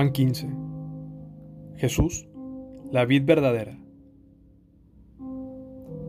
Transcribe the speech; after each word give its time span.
Juan 0.00 0.12
15. 0.12 0.48
Jesús, 1.76 2.26
la 2.90 3.04
vid 3.04 3.26
verdadera. 3.26 3.78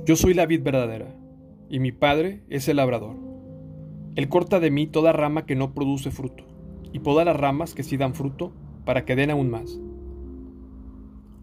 Yo 0.05 0.15
soy 0.15 0.33
la 0.33 0.45
vid 0.45 0.63
verdadera, 0.63 1.13
y 1.67 1.79
mi 1.81 1.91
Padre 1.91 2.41
es 2.47 2.69
el 2.69 2.77
labrador. 2.77 3.17
Él 4.15 4.29
corta 4.29 4.61
de 4.61 4.71
mí 4.71 4.87
toda 4.87 5.11
rama 5.11 5.45
que 5.45 5.57
no 5.57 5.73
produce 5.73 6.09
fruto, 6.09 6.45
y 6.93 6.99
poda 6.99 7.25
las 7.25 7.35
ramas 7.35 7.75
que 7.75 7.83
sí 7.83 7.97
dan 7.97 8.15
fruto, 8.15 8.53
para 8.85 9.03
que 9.03 9.17
den 9.17 9.29
aún 9.29 9.49
más. 9.49 9.77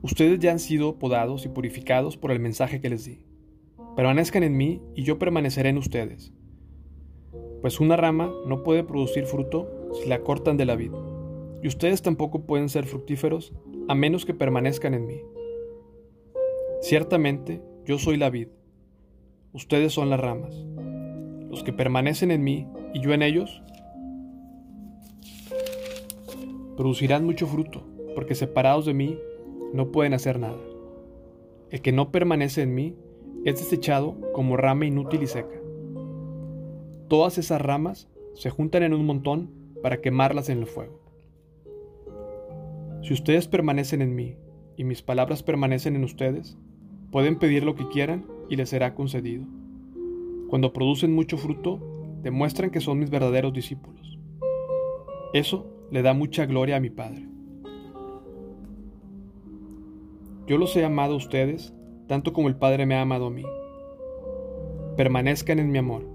Ustedes 0.00 0.38
ya 0.38 0.50
han 0.50 0.58
sido 0.58 0.98
podados 0.98 1.44
y 1.44 1.50
purificados 1.50 2.16
por 2.16 2.30
el 2.30 2.40
mensaje 2.40 2.80
que 2.80 2.88
les 2.88 3.04
di. 3.04 3.26
Permanezcan 3.94 4.42
en 4.42 4.56
mí, 4.56 4.80
y 4.94 5.02
yo 5.02 5.18
permaneceré 5.18 5.68
en 5.68 5.76
ustedes. 5.76 6.32
Pues 7.60 7.78
una 7.78 7.98
rama 7.98 8.32
no 8.46 8.62
puede 8.62 8.84
producir 8.84 9.26
fruto 9.26 9.68
si 10.00 10.08
la 10.08 10.20
cortan 10.20 10.56
de 10.56 10.64
la 10.64 10.76
vid 10.76 10.92
y 11.62 11.68
ustedes 11.68 12.02
tampoco 12.02 12.42
pueden 12.42 12.68
ser 12.68 12.86
fructíferos 12.86 13.52
a 13.88 13.94
menos 13.94 14.24
que 14.24 14.34
permanezcan 14.34 14.94
en 14.94 15.06
mí. 15.06 15.20
Ciertamente, 16.80 17.62
yo 17.84 17.98
soy 17.98 18.16
la 18.16 18.30
vid, 18.30 18.48
ustedes 19.52 19.92
son 19.92 20.10
las 20.10 20.20
ramas. 20.20 20.54
Los 21.50 21.62
que 21.62 21.72
permanecen 21.72 22.30
en 22.30 22.44
mí 22.44 22.68
y 22.94 23.00
yo 23.00 23.12
en 23.12 23.22
ellos, 23.22 23.62
producirán 26.76 27.24
mucho 27.24 27.46
fruto, 27.46 27.82
porque 28.14 28.34
separados 28.34 28.86
de 28.86 28.94
mí 28.94 29.18
no 29.72 29.90
pueden 29.90 30.14
hacer 30.14 30.38
nada. 30.38 30.58
El 31.70 31.82
que 31.82 31.92
no 31.92 32.10
permanece 32.12 32.62
en 32.62 32.74
mí 32.74 32.94
es 33.44 33.58
desechado 33.58 34.16
como 34.32 34.56
rama 34.56 34.86
inútil 34.86 35.22
y 35.22 35.26
seca. 35.26 35.60
Todas 37.08 37.38
esas 37.38 37.60
ramas 37.60 38.08
se 38.34 38.50
juntan 38.50 38.82
en 38.82 38.94
un 38.94 39.04
montón 39.04 39.50
para 39.82 40.00
quemarlas 40.00 40.48
en 40.48 40.58
el 40.58 40.66
fuego. 40.66 40.97
Si 43.08 43.14
ustedes 43.14 43.48
permanecen 43.48 44.02
en 44.02 44.14
mí 44.14 44.36
y 44.76 44.84
mis 44.84 45.00
palabras 45.00 45.42
permanecen 45.42 45.96
en 45.96 46.04
ustedes, 46.04 46.58
pueden 47.10 47.38
pedir 47.38 47.64
lo 47.64 47.74
que 47.74 47.88
quieran 47.88 48.26
y 48.50 48.56
les 48.56 48.68
será 48.68 48.94
concedido. 48.94 49.46
Cuando 50.50 50.74
producen 50.74 51.14
mucho 51.14 51.38
fruto, 51.38 51.80
demuestran 52.22 52.68
que 52.68 52.82
son 52.82 52.98
mis 52.98 53.08
verdaderos 53.08 53.54
discípulos. 53.54 54.18
Eso 55.32 55.86
le 55.90 56.02
da 56.02 56.12
mucha 56.12 56.44
gloria 56.44 56.76
a 56.76 56.80
mi 56.80 56.90
Padre. 56.90 57.26
Yo 60.46 60.58
los 60.58 60.76
he 60.76 60.84
amado 60.84 61.14
a 61.14 61.16
ustedes 61.16 61.72
tanto 62.08 62.34
como 62.34 62.48
el 62.48 62.56
Padre 62.56 62.84
me 62.84 62.94
ha 62.94 63.00
amado 63.00 63.28
a 63.28 63.30
mí. 63.30 63.44
Permanezcan 64.98 65.58
en 65.58 65.72
mi 65.72 65.78
amor. 65.78 66.06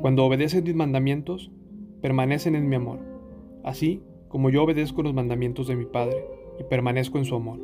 Cuando 0.00 0.24
obedecen 0.24 0.64
mis 0.64 0.74
mandamientos, 0.74 1.50
permanecen 2.00 2.54
en 2.54 2.70
mi 2.70 2.76
amor. 2.76 3.00
Así 3.62 4.02
como 4.34 4.50
yo 4.50 4.64
obedezco 4.64 5.04
los 5.04 5.14
mandamientos 5.14 5.68
de 5.68 5.76
mi 5.76 5.84
Padre 5.84 6.26
y 6.58 6.64
permanezco 6.64 7.18
en 7.18 7.24
su 7.24 7.36
amor. 7.36 7.60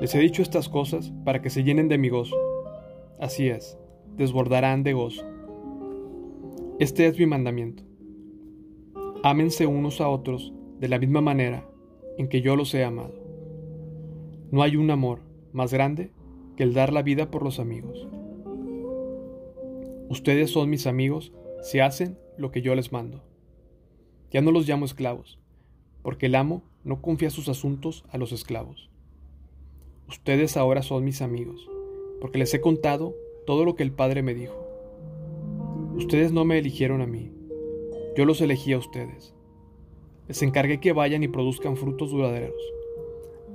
Les 0.00 0.14
he 0.14 0.18
dicho 0.18 0.40
estas 0.40 0.70
cosas 0.70 1.12
para 1.26 1.42
que 1.42 1.50
se 1.50 1.62
llenen 1.62 1.88
de 1.88 1.98
mi 1.98 2.08
gozo. 2.08 2.34
Así 3.20 3.50
es, 3.50 3.78
desbordarán 4.16 4.84
de 4.84 4.94
gozo. 4.94 5.26
Este 6.78 7.06
es 7.06 7.18
mi 7.18 7.26
mandamiento. 7.26 7.82
Ámense 9.22 9.66
unos 9.66 10.00
a 10.00 10.08
otros 10.08 10.54
de 10.80 10.88
la 10.88 10.98
misma 10.98 11.20
manera 11.20 11.68
en 12.16 12.30
que 12.30 12.40
yo 12.40 12.56
los 12.56 12.72
he 12.72 12.82
amado. 12.82 13.12
No 14.50 14.62
hay 14.62 14.76
un 14.76 14.90
amor 14.90 15.20
más 15.52 15.70
grande 15.70 16.12
que 16.56 16.62
el 16.62 16.72
dar 16.72 16.94
la 16.94 17.02
vida 17.02 17.30
por 17.30 17.42
los 17.42 17.60
amigos. 17.60 18.08
Ustedes 20.08 20.48
son 20.48 20.70
mis 20.70 20.86
amigos 20.86 21.34
si 21.60 21.78
hacen 21.78 22.18
lo 22.38 22.50
que 22.50 22.62
yo 22.62 22.74
les 22.74 22.90
mando. 22.90 23.27
Ya 24.30 24.40
no 24.40 24.50
los 24.50 24.68
llamo 24.68 24.84
esclavos, 24.84 25.38
porque 26.02 26.26
el 26.26 26.34
amo 26.34 26.62
no 26.84 27.00
confía 27.00 27.30
sus 27.30 27.48
asuntos 27.48 28.04
a 28.10 28.18
los 28.18 28.32
esclavos. 28.32 28.90
Ustedes 30.08 30.56
ahora 30.56 30.82
son 30.82 31.04
mis 31.04 31.22
amigos, 31.22 31.68
porque 32.20 32.38
les 32.38 32.52
he 32.54 32.60
contado 32.60 33.14
todo 33.46 33.64
lo 33.64 33.74
que 33.74 33.82
el 33.82 33.92
Padre 33.92 34.22
me 34.22 34.34
dijo. 34.34 34.56
Ustedes 35.96 36.32
no 36.32 36.44
me 36.44 36.58
eligieron 36.58 37.00
a 37.00 37.06
mí, 37.06 37.32
yo 38.16 38.24
los 38.24 38.40
elegí 38.40 38.72
a 38.72 38.78
ustedes. 38.78 39.34
Les 40.28 40.42
encargué 40.42 40.80
que 40.80 40.92
vayan 40.92 41.22
y 41.22 41.28
produzcan 41.28 41.76
frutos 41.76 42.10
duraderos. 42.10 42.60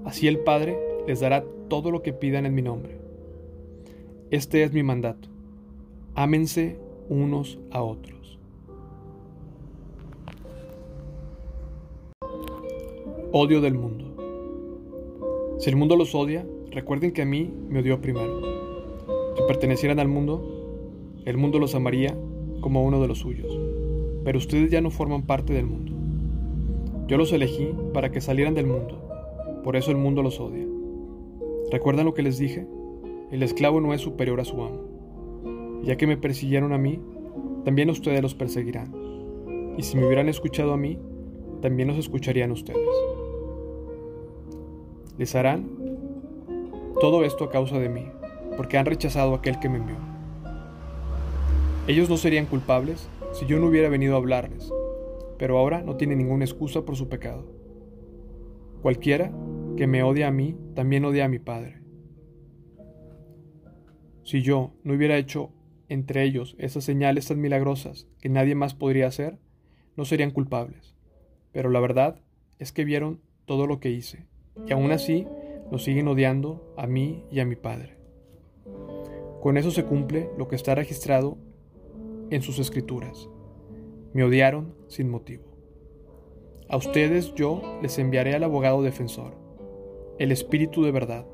Así 0.06 0.28
el 0.28 0.40
Padre 0.40 0.78
les 1.08 1.20
dará 1.20 1.46
todo 1.70 1.92
lo 1.92 2.02
que 2.02 2.14
pidan 2.14 2.46
en 2.46 2.56
mi 2.56 2.62
nombre. 2.62 2.98
Este 4.32 4.64
es 4.64 4.74
mi 4.74 4.82
mandato. 4.84 5.30
Ámense 6.16 6.80
unos 7.10 7.60
a 7.72 7.84
otros. 7.84 8.40
Odio 13.36 13.62
del 13.62 13.74
mundo. 13.74 15.56
Si 15.58 15.68
el 15.68 15.76
mundo 15.76 15.96
los 15.96 16.14
odia, 16.14 16.46
recuerden 16.70 17.14
que 17.14 17.24
a 17.24 17.26
mí 17.26 17.52
me 17.68 17.80
odió 17.80 18.00
primero. 18.00 18.40
Si 19.36 19.42
pertenecieran 19.48 19.98
al 19.98 20.08
mundo, 20.08 21.18
el 21.26 21.38
mundo 21.38 21.58
los 21.58 21.74
amaría 21.74 22.16
como 22.62 22.84
uno 22.84 23.02
de 23.02 23.08
los 23.08 23.18
suyos. 23.18 23.60
Pero 24.24 24.38
ustedes 24.38 24.70
ya 24.70 24.82
no 24.82 24.92
forman 24.92 25.24
parte 25.24 25.52
del 25.52 25.66
mundo. 25.66 25.94
Yo 27.08 27.18
los 27.18 27.34
elegí 27.34 27.74
para 27.92 28.12
que 28.12 28.22
salieran 28.22 28.54
del 28.54 28.68
mundo. 28.68 29.02
Por 29.64 29.78
eso 29.78 29.90
el 29.90 29.98
mundo 29.98 30.22
los 30.22 30.40
odia. 30.40 30.68
¿Recuerdan 31.72 32.06
lo 32.06 32.14
que 32.14 32.22
les 32.22 32.38
dije? 32.38 32.68
El 33.32 33.42
esclavo 33.42 33.82
no 33.82 33.96
es 33.96 34.02
superior 34.02 34.42
a 34.42 34.46
su 34.46 34.62
amo. 34.62 35.82
Ya 35.82 35.98
que 35.98 36.06
me 36.06 36.18
persiguieron 36.18 36.72
a 36.72 36.78
mí, 36.78 37.00
también 37.66 37.90
ustedes 37.90 38.22
los 38.22 38.36
perseguirán. 38.36 38.94
Y 39.76 39.82
si 39.82 39.98
me 39.98 40.06
hubieran 40.06 40.30
escuchado 40.30 40.72
a 40.72 40.78
mí, 40.78 41.00
también 41.64 41.88
los 41.88 41.98
escucharían 41.98 42.52
ustedes 42.52 42.78
les 45.18 45.36
harán 45.36 45.70
todo 47.00 47.24
esto 47.24 47.44
a 47.44 47.52
causa 47.52 47.80
de 47.80 47.90
mí, 47.90 48.08
porque 48.58 48.78
han 48.78 48.86
rechazado 48.86 49.34
a 49.34 49.38
aquel 49.38 49.60
que 49.60 49.70
me 49.70 49.78
envió. 49.78 49.98
Ellos 51.88 52.10
no 52.10 52.18
serían 52.18 52.46
culpables 52.46 53.10
si 53.34 53.46
yo 53.46 53.60
no 53.60 53.68
hubiera 53.68 53.90
venido 53.90 54.16
a 54.16 54.18
hablarles, 54.18 54.72
pero 55.38 55.58
ahora 55.58 55.82
no 55.82 55.98
tienen 55.98 56.20
ninguna 56.20 56.46
excusa 56.46 56.84
por 56.84 56.96
su 56.96 57.10
pecado. 57.10 57.46
Cualquiera 58.82 59.32
que 59.78 59.88
me 59.88 60.04
odia 60.04 60.28
a 60.28 60.32
mí, 60.32 60.56
también 60.76 61.06
odia 61.06 61.26
a 61.26 61.30
mi 61.30 61.40
Padre. 61.40 61.82
Si 64.24 64.42
yo 64.42 64.72
no 64.84 64.94
hubiera 64.94 65.18
hecho 65.18 65.52
entre 65.90 66.24
ellos 66.24 66.56
esas 66.58 66.86
señales 66.86 67.28
tan 67.28 67.42
milagrosas 67.42 68.08
que 68.22 68.30
nadie 68.30 68.56
más 68.56 68.74
podría 68.74 69.08
hacer, 69.08 69.38
no 69.96 70.06
serían 70.06 70.32
culpables. 70.32 70.96
Pero 71.52 71.70
la 71.70 71.82
verdad 71.82 72.22
es 72.60 72.72
que 72.72 72.86
vieron 72.86 73.20
todo 73.46 73.68
lo 73.68 73.80
que 73.80 73.92
hice 73.92 74.26
y 74.68 74.74
aún 74.74 74.92
así 74.92 75.28
nos 75.72 75.84
siguen 75.84 76.08
odiando 76.08 76.74
a 76.78 76.88
mí 76.88 77.24
y 77.32 77.40
a 77.40 77.46
mi 77.46 77.56
Padre. 77.56 77.98
Con 79.42 79.58
eso 79.58 79.72
se 79.72 79.84
cumple 79.84 80.30
lo 80.38 80.48
que 80.48 80.56
está 80.56 80.76
registrado 80.76 81.38
en 82.30 82.42
sus 82.42 82.60
escrituras. 82.60 83.30
Me 84.14 84.24
odiaron 84.24 84.74
sin 84.88 85.10
motivo. 85.10 85.44
A 86.70 86.78
ustedes 86.78 87.34
yo 87.36 87.62
les 87.82 88.00
enviaré 88.00 88.36
al 88.36 88.44
abogado 88.44 88.82
defensor, 88.82 89.34
el 90.18 90.32
Espíritu 90.32 90.84
de 90.84 90.92
verdad. 90.92 91.26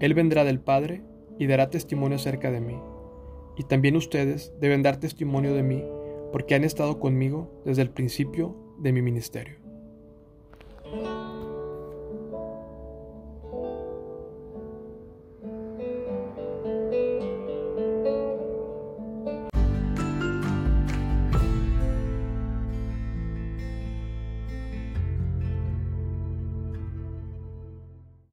Él 0.00 0.14
vendrá 0.14 0.44
del 0.44 0.60
Padre 0.60 1.02
y 1.38 1.46
dará 1.46 1.70
testimonio 1.70 2.16
acerca 2.16 2.50
de 2.50 2.60
mí. 2.60 2.78
Y 3.56 3.64
también 3.64 3.96
ustedes 3.96 4.52
deben 4.60 4.82
dar 4.82 4.98
testimonio 4.98 5.54
de 5.54 5.62
mí 5.62 5.84
porque 6.30 6.54
han 6.54 6.64
estado 6.64 7.00
conmigo 7.00 7.50
desde 7.64 7.82
el 7.82 7.90
principio 7.90 8.54
de 8.78 8.92
mi 8.92 9.02
ministerio. 9.02 9.67